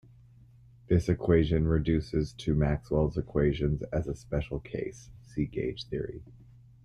This 0.87 1.07
equation 1.09 1.67
reduces 1.67 2.33
to 2.33 2.55
Maxwell's 2.55 3.19
equations 3.19 3.83
as 3.93 4.07
a 4.07 4.15
special 4.15 4.59
case; 4.59 5.11
see 5.21 5.45
gauge 5.45 5.85
theory. 5.89 6.23